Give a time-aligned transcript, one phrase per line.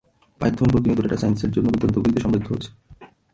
[0.41, 2.69] Python প্রতিনিয়ত data সাইন্সের জন্য দুর্দান্ত গতিতে সমৃদ্ধ হচ্ছে।